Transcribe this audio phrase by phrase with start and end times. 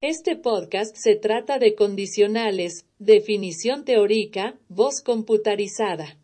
[0.00, 6.16] Este podcast se trata de condicionales, definición teórica, voz computarizada.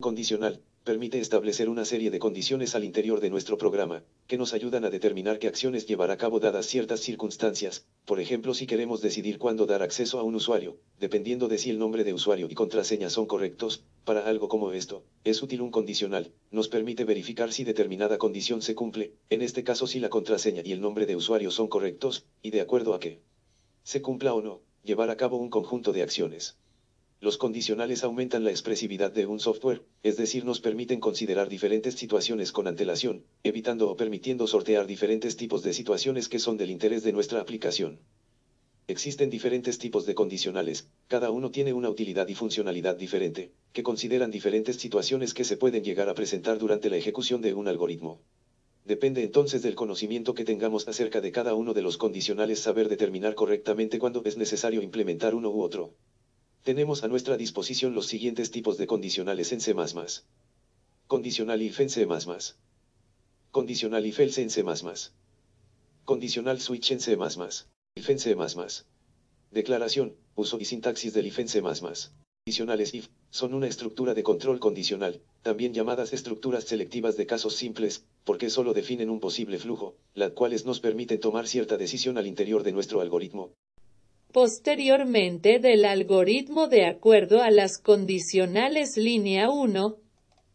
[0.00, 4.84] Condicional permite establecer una serie de condiciones al interior de nuestro programa, que nos ayudan
[4.84, 9.38] a determinar qué acciones llevar a cabo dadas ciertas circunstancias, por ejemplo si queremos decidir
[9.38, 13.10] cuándo dar acceso a un usuario, dependiendo de si el nombre de usuario y contraseña
[13.10, 18.18] son correctos, para algo como esto, es útil un condicional, nos permite verificar si determinada
[18.18, 21.68] condición se cumple, en este caso si la contraseña y el nombre de usuario son
[21.68, 23.20] correctos, y de acuerdo a que
[23.82, 26.56] se cumpla o no, llevar a cabo un conjunto de acciones.
[27.18, 32.52] Los condicionales aumentan la expresividad de un software, es decir, nos permiten considerar diferentes situaciones
[32.52, 37.12] con antelación, evitando o permitiendo sortear diferentes tipos de situaciones que son del interés de
[37.12, 38.00] nuestra aplicación.
[38.86, 44.30] Existen diferentes tipos de condicionales, cada uno tiene una utilidad y funcionalidad diferente, que consideran
[44.30, 48.20] diferentes situaciones que se pueden llegar a presentar durante la ejecución de un algoritmo.
[48.84, 53.34] Depende entonces del conocimiento que tengamos acerca de cada uno de los condicionales saber determinar
[53.34, 55.90] correctamente cuándo es necesario implementar uno u otro.
[56.66, 59.72] Tenemos a nuestra disposición los siguientes tipos de condicionales en C++.
[61.06, 62.04] Condicional if en C++.
[63.52, 64.64] Condicional if else en C++.
[66.04, 67.16] Condicional switch en C++.
[67.94, 68.36] If en C++.
[69.52, 71.62] Declaración, uso y sintaxis del if en C++.
[71.62, 78.06] Condicionales if, son una estructura de control condicional, también llamadas estructuras selectivas de casos simples,
[78.24, 82.64] porque solo definen un posible flujo, las cuales nos permiten tomar cierta decisión al interior
[82.64, 83.52] de nuestro algoritmo,
[84.36, 89.96] posteriormente del algoritmo de acuerdo a las condicionales línea 1.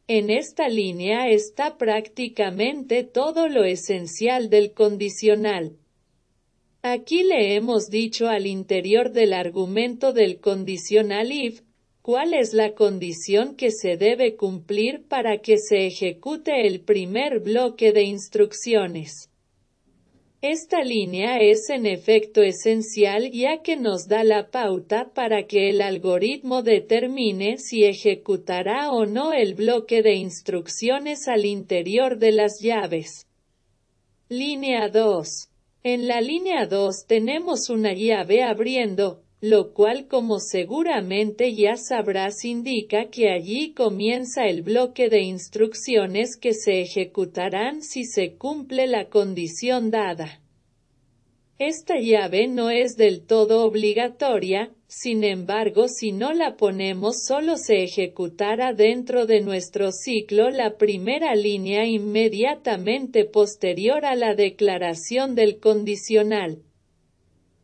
[0.07, 5.77] En esta línea está prácticamente todo lo esencial del condicional.
[6.83, 11.61] Aquí le hemos dicho al interior del argumento del condicional if,
[12.03, 17.93] cuál es la condición que se debe cumplir para que se ejecute el primer bloque
[17.93, 19.30] de instrucciones.
[20.41, 25.83] Esta línea es en efecto esencial ya que nos da la pauta para que el
[25.83, 33.27] algoritmo determine si ejecutará o no el bloque de instrucciones al interior de las llaves.
[34.29, 35.27] Línea 2.
[35.83, 43.09] En la línea 2 tenemos una llave abriendo, lo cual como seguramente ya sabrás indica
[43.09, 49.89] que allí comienza el bloque de instrucciones que se ejecutarán si se cumple la condición
[49.89, 50.39] dada.
[51.57, 57.83] Esta llave no es del todo obligatoria, sin embargo si no la ponemos solo se
[57.83, 66.63] ejecutará dentro de nuestro ciclo la primera línea inmediatamente posterior a la declaración del condicional.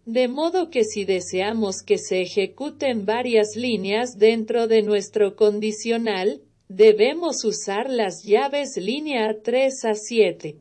[0.07, 7.43] De modo que si deseamos que se ejecuten varias líneas dentro de nuestro condicional, debemos
[7.43, 10.55] usar las llaves línea 3 a 7.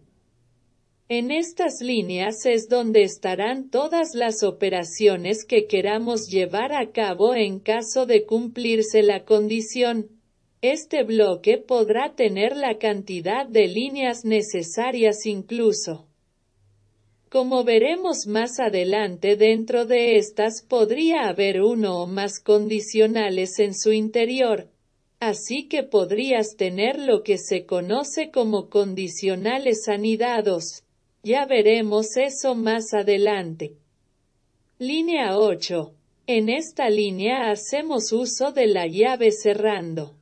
[1.08, 7.60] En estas líneas es donde estarán todas las operaciones que queramos llevar a cabo en
[7.60, 10.08] caso de cumplirse la condición.
[10.60, 16.08] Este bloque podrá tener la cantidad de líneas necesarias incluso.
[17.28, 23.92] Como veremos más adelante dentro de estas podría haber uno o más condicionales en su
[23.92, 24.68] interior,
[25.18, 30.84] así que podrías tener lo que se conoce como condicionales anidados.
[31.24, 33.72] Ya veremos eso más adelante.
[34.78, 35.92] Línea 8.
[36.28, 40.15] En esta línea hacemos uso de la llave cerrando.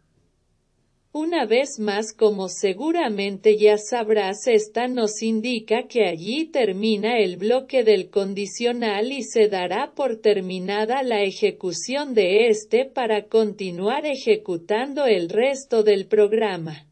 [1.17, 7.85] Una vez más como seguramente ya sabrás esta nos indica que allí termina el bloque
[7.85, 15.29] del condicional y se dará por terminada la ejecución de este para continuar ejecutando el
[15.29, 16.89] resto del programa.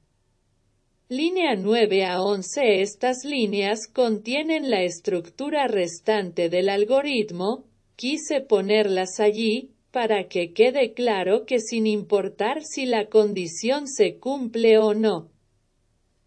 [1.08, 7.64] Línea 9 a 11 Estas líneas contienen la estructura restante del algoritmo,
[7.96, 14.78] quise ponerlas allí, para que quede claro que sin importar si la condición se cumple
[14.78, 15.30] o no,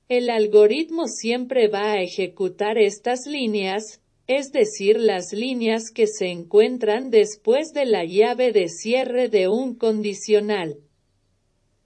[0.08, 7.10] el algoritmo siempre va a ejecutar estas líneas, es decir, las líneas que se encuentran
[7.10, 10.78] después de la llave de cierre de un condicional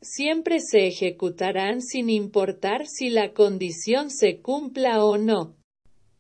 [0.02, 5.56] siempre se ejecutarán sin importar si la condición se cumpla o no.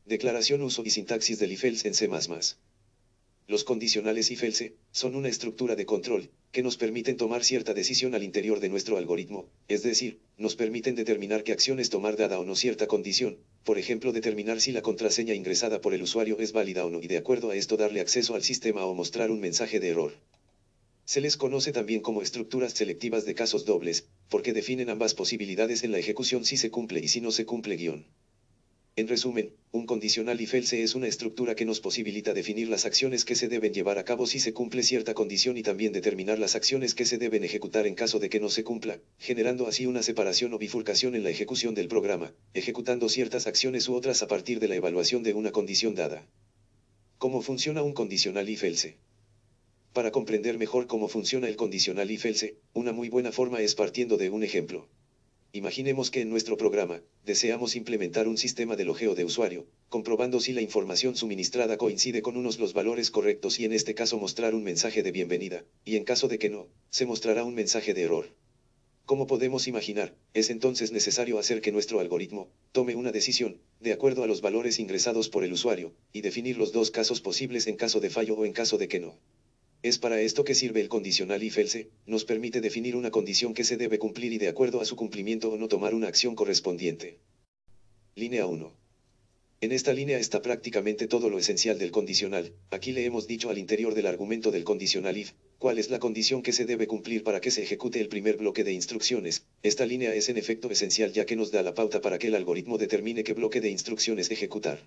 [0.05, 2.09] Declaración uso y sintaxis del if-else en C++.
[3.50, 8.24] Los condicionales if-else son una estructura de control que nos permiten tomar cierta decisión al
[8.24, 12.56] interior de nuestro algoritmo, es decir, nos permiten determinar qué acciones tomar dada o no
[12.56, 16.92] cierta condición, por ejemplo determinar si la contraseña ingresada por el usuario es válida o
[16.92, 19.90] no y de acuerdo a esto darle acceso al sistema o mostrar un mensaje de
[19.90, 20.13] error.
[21.06, 25.92] Se les conoce también como estructuras selectivas de casos dobles, porque definen ambas posibilidades en
[25.92, 28.06] la ejecución si se cumple y si no se cumple guion.
[28.95, 33.24] En resumen, un condicional if else es una estructura que nos posibilita definir las acciones
[33.24, 36.56] que se deben llevar a cabo si se cumple cierta condición y también determinar las
[36.56, 40.03] acciones que se deben ejecutar en caso de que no se cumpla, generando así una
[40.03, 44.59] separación o bifurcación en la ejecución del programa, ejecutando ciertas acciones u otras a partir
[44.59, 46.27] de la evaluación de una condición dada.
[47.19, 48.97] ¿Cómo funciona un condicional if else?
[49.94, 54.18] Para comprender mejor cómo funciona el condicional if else, una muy buena forma es partiendo
[54.18, 54.88] de un ejemplo.
[55.51, 60.54] Imaginemos que en nuestro programa, deseamos implementar un sistema de logeo de usuario, comprobando si
[60.54, 64.63] la información suministrada coincide con unos los valores correctos y en este caso mostrar un
[64.63, 68.28] mensaje de bienvenida, y en caso de que no, se mostrará un mensaje de error.
[69.06, 74.24] Como podemos imaginar, es entonces necesario hacer que nuestro algoritmo tome una decisión, de acuerdo
[74.24, 78.00] a los valores ingresados por el usuario, y definir los dos casos posibles en caso
[78.00, 79.18] de fallo o en caso de que no.
[79.81, 83.63] Es para esto que sirve el condicional if else, nos permite definir una condición que
[83.63, 87.19] se debe cumplir y de acuerdo a su cumplimiento o no tomar una acción correspondiente.
[88.15, 88.73] Línea 1.
[89.61, 93.57] En esta línea está prácticamente todo lo esencial del condicional, aquí le hemos dicho al
[93.57, 97.39] interior del argumento del condicional if, cuál es la condición que se debe cumplir para
[97.39, 101.25] que se ejecute el primer bloque de instrucciones, esta línea es en efecto esencial ya
[101.25, 104.81] que nos da la pauta para que el algoritmo determine qué bloque de instrucciones ejecutar.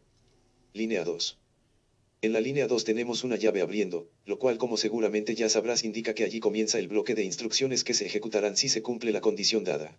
[0.75, 1.39] Línea 2.
[2.25, 6.15] En la línea 2 tenemos una llave abriendo, lo cual como seguramente ya sabrás indica
[6.15, 9.65] que allí comienza el bloque de instrucciones que se ejecutarán si se cumple la condición
[9.65, 9.99] dada.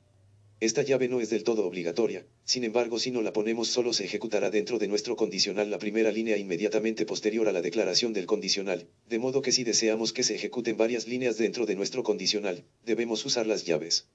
[0.61, 4.05] Esta llave no es del todo obligatoria, sin embargo si no la ponemos solo se
[4.05, 8.87] ejecutará dentro de nuestro condicional la primera línea inmediatamente posterior a la declaración del condicional,
[9.09, 13.25] de modo que si deseamos que se ejecuten varias líneas dentro de nuestro condicional, debemos
[13.25, 14.07] usar las llaves.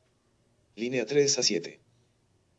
[0.76, 1.80] Línea 3 a 7.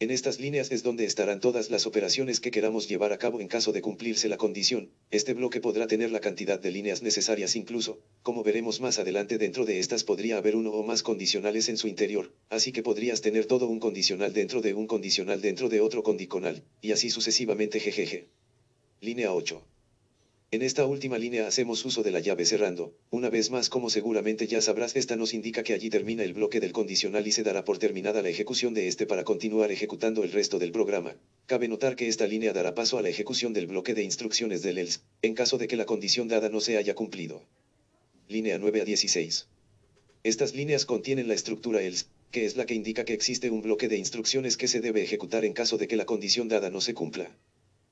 [0.02, 3.50] En estas líneas es donde estarán todas las operaciones que queramos llevar a cabo en
[3.50, 4.92] caso de cumplirse la condición.
[5.12, 9.66] Este bloque podrá tener la cantidad de líneas necesarias incluso, como veremos más adelante dentro
[9.66, 13.46] de estas podría haber uno o más condicionales en su interior, así que podrías tener
[13.46, 18.30] todo un condicional dentro de un condicional dentro de otro condicional, y así sucesivamente jejeje.
[19.02, 19.62] Línea 8.
[20.52, 24.48] En esta última línea hacemos uso de la llave cerrando, una vez más como seguramente
[24.48, 27.64] ya sabrás esta nos indica que allí termina el bloque del condicional y se dará
[27.64, 31.16] por terminada la ejecución de este para continuar ejecutando el resto del programa.
[31.46, 34.80] Cabe notar que esta línea dará paso a la ejecución del bloque de instrucciones del
[34.80, 37.44] else, en caso de que la condición dada no se haya cumplido.
[38.28, 39.46] Línea 9 a 16.
[40.24, 43.88] Estas líneas contienen la estructura else, que es la que indica que existe un bloque
[43.88, 46.96] de instrucciones que se debe ejecutar en caso de que la condición dada no se
[46.96, 47.30] cumpla.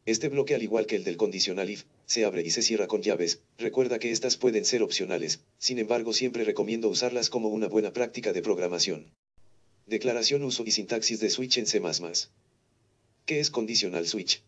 [0.08, 3.02] Este bloque al igual que el del condicional if, se abre y se cierra con
[3.02, 7.92] llaves, recuerda que estas pueden ser opcionales, sin embargo siempre recomiendo usarlas como una buena
[7.92, 9.12] práctica de programación.
[9.86, 11.82] Declaración uso y sintaxis de switch en C++.
[13.26, 14.44] ¿Qué es condicional switch?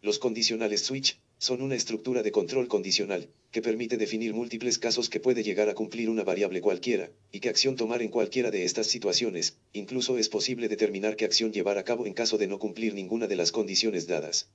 [0.00, 5.20] Los condicionales switch, son una estructura de control condicional, que permite definir múltiples casos que
[5.20, 8.86] puede llegar a cumplir una variable cualquiera, y qué acción tomar en cualquiera de estas
[8.86, 12.94] situaciones, incluso es posible determinar qué acción llevar a cabo en caso de no cumplir
[12.94, 14.48] ninguna de las condiciones dadas.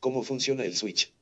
[0.00, 1.12] ¿Cómo funciona el switch?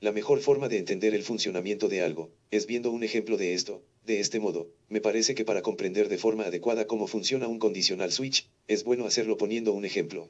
[0.00, 3.84] La mejor forma de entender el funcionamiento de algo, es viendo un ejemplo de esto,
[4.04, 8.10] de este modo, me parece que para comprender de forma adecuada cómo funciona un condicional
[8.10, 10.28] switch, es bueno hacerlo poniendo un ejemplo.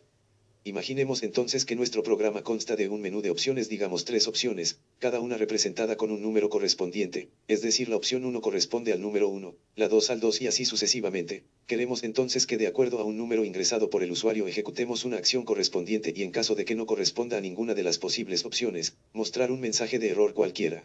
[0.63, 5.19] Imaginemos entonces que nuestro programa consta de un menú de opciones, digamos tres opciones, cada
[5.19, 9.57] una representada con un número correspondiente, es decir, la opción 1 corresponde al número 1,
[9.77, 11.45] la 2 al 2 y así sucesivamente.
[11.67, 15.47] Queremos entonces que de acuerdo a un número ingresado por el usuario ejecutemos una acción
[15.47, 19.51] correspondiente y en caso de que no corresponda a ninguna de las posibles opciones, mostrar
[19.51, 20.85] un mensaje de error cualquiera.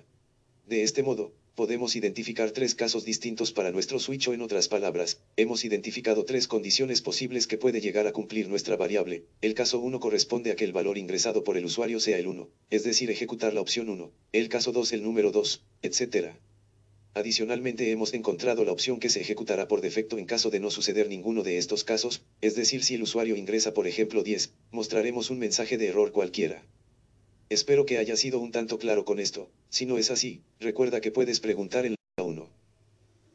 [0.68, 5.22] De este modo, podemos identificar tres casos distintos para nuestro switch o en otras palabras,
[5.38, 9.24] hemos identificado tres condiciones posibles que puede llegar a cumplir nuestra variable.
[9.42, 12.50] El caso 1 corresponde a que el valor ingresado por el usuario sea el 1,
[12.70, 16.34] es decir, ejecutar la opción 1, el caso 2 el número 2, etc.
[17.14, 21.08] Adicionalmente hemos encontrado la opción que se ejecutará por defecto en caso de no suceder
[21.08, 25.40] ninguno de estos casos, es decir, si el usuario ingresa por ejemplo 10, mostraremos un
[25.40, 26.66] mensaje de error cualquiera.
[27.50, 31.12] Espero que haya sido un tanto claro con esto, si no es así, recuerda que
[31.12, 32.50] puedes preguntar en la 1.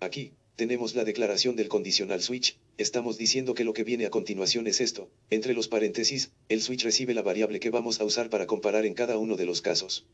[0.00, 4.66] Aquí, tenemos la declaración del condicional switch, estamos diciendo que lo que viene a continuación
[4.66, 8.48] es esto, entre los paréntesis, el switch recibe la variable que vamos a usar para
[8.48, 10.06] comparar en cada uno de los casos.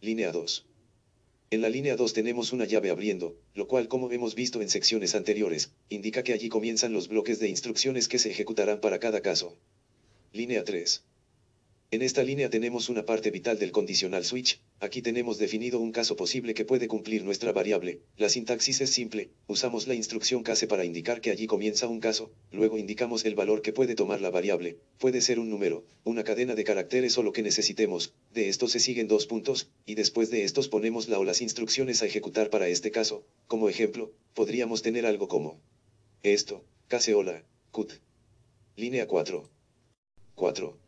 [0.00, 0.66] Línea 2.
[1.50, 5.14] En la línea 2 tenemos una llave abriendo, lo cual como hemos visto en secciones
[5.14, 9.56] anteriores, indica que allí comienzan los bloques de instrucciones que se ejecutarán para cada caso.
[10.32, 11.04] Línea 3.
[11.92, 16.16] En esta línea tenemos una parte vital del condicional switch, aquí tenemos definido un caso
[16.16, 20.86] posible que puede cumplir nuestra variable, la sintaxis es simple, usamos la instrucción case para
[20.86, 24.78] indicar que allí comienza un caso, luego indicamos el valor que puede tomar la variable,
[24.96, 28.80] puede ser un número, una cadena de caracteres o lo que necesitemos, de esto se
[28.80, 32.68] siguen dos puntos, y después de estos ponemos la o las instrucciones a ejecutar para
[32.68, 35.60] este caso, como ejemplo, podríamos tener algo como
[36.22, 37.92] esto, case hola, cut.
[38.76, 39.46] Línea 4.
[40.36, 40.81] 4.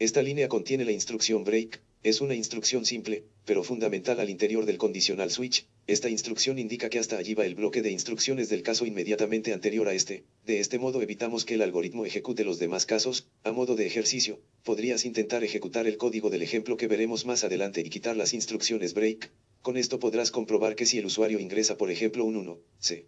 [0.00, 4.78] Esta línea contiene la instrucción break, es una instrucción simple, pero fundamental al interior del
[4.78, 5.66] condicional switch.
[5.86, 9.86] Esta instrucción indica que hasta allí va el bloque de instrucciones del caso inmediatamente anterior
[9.88, 10.24] a este.
[10.46, 13.26] De este modo evitamos que el algoritmo ejecute los demás casos.
[13.44, 17.82] A modo de ejercicio, podrías intentar ejecutar el código del ejemplo que veremos más adelante
[17.82, 19.30] y quitar las instrucciones break.
[19.60, 23.04] Con esto podrás comprobar que si el usuario ingresa por ejemplo un 1, se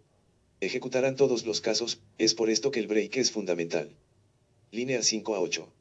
[0.59, 3.89] ejecutarán todos los casos, es por esto que el break es fundamental.
[4.69, 5.73] Línea 5 a 8.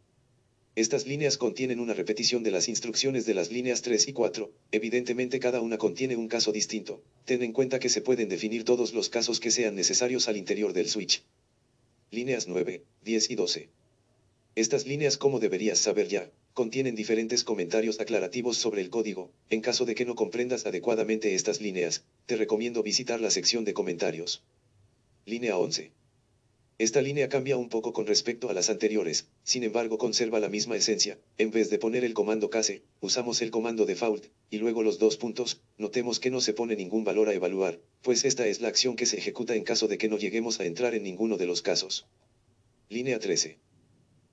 [0.75, 5.39] Estas líneas contienen una repetición de las instrucciones de las líneas 3 y 4, evidentemente
[5.39, 9.11] cada una contiene un caso distinto, ten en cuenta que se pueden definir todos los
[9.11, 11.25] casos que sean necesarios al interior del switch.
[12.11, 13.69] Líneas 9, 10 y 12.
[14.55, 19.85] Estas líneas como deberías saber ya, contienen diferentes comentarios aclarativos sobre el código, en caso
[19.85, 24.43] de que no comprendas adecuadamente estas líneas, te recomiendo visitar la sección de comentarios.
[25.27, 25.93] Línea 11.
[26.83, 30.75] Esta línea cambia un poco con respecto a las anteriores, sin embargo conserva la misma
[30.75, 34.99] esencia, en vez de poner el comando case, usamos el comando default, y luego los
[34.99, 38.67] dos puntos, notemos que no se pone ningún valor a evaluar, pues esta es la
[38.67, 41.47] acción que se ejecuta en caso de que no lleguemos a entrar en ninguno de
[41.47, 42.09] los casos.
[42.89, 43.61] Línea 13.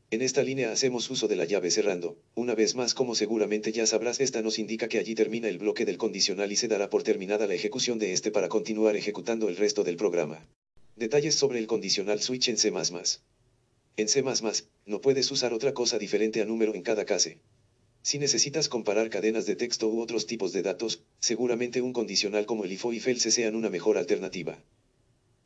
[0.10, 3.86] En esta línea hacemos uso de la llave cerrando, una vez más como seguramente ya
[3.86, 7.04] sabrás esta nos indica que allí termina el bloque del condicional y se dará por
[7.04, 10.48] terminada la ejecución de este para continuar ejecutando el resto del programa.
[11.00, 12.74] Detalles sobre el condicional switch en C++.
[13.96, 14.22] En C++,
[14.86, 17.40] no puedes usar otra cosa diferente a número en cada case.
[18.02, 22.66] Si necesitas comparar cadenas de texto u otros tipos de datos, seguramente un condicional como
[22.66, 24.62] el if o if else sean una mejor alternativa.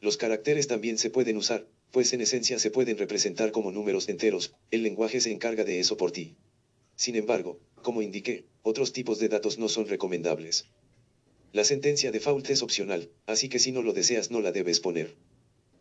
[0.01, 4.55] Los caracteres también se pueden usar, pues en esencia se pueden representar como números enteros,
[4.71, 6.35] el lenguaje se encarga de eso por ti.
[6.95, 10.65] Sin embargo, como indiqué, otros tipos de datos no son recomendables.
[11.51, 15.13] La sentencia default es opcional, así que si no lo deseas no la debes poner.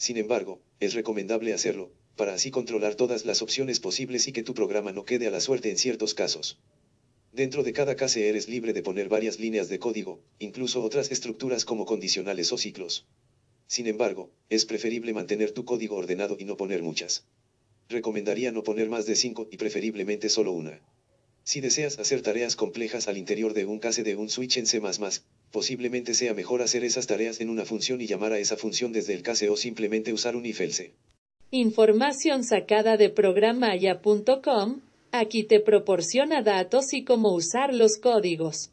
[0.03, 4.53] Sin embargo, es recomendable hacerlo, para así controlar todas las opciones posibles y que tu
[4.53, 6.59] programa no quede a la suerte en ciertos casos.
[7.31, 11.65] Dentro de cada case eres libre de poner varias líneas de código, incluso otras estructuras
[11.65, 13.07] como condicionales o ciclos.
[13.69, 17.25] Sin embargo, es preferible mantener tu código ordenado y no poner muchas.
[17.89, 20.81] Recomendaría no poner más de 5 y preferiblemente solo una.
[21.45, 24.81] Si deseas hacer tareas complejas al interior de un case de un switch en C++,
[25.51, 29.15] posiblemente sea mejor hacer esas tareas en una función y llamar a esa función desde
[29.15, 30.93] el case o simplemente usar un if else.
[31.51, 34.81] Información sacada de programaya.com,
[35.11, 38.71] aquí te proporciona datos y cómo usar los códigos.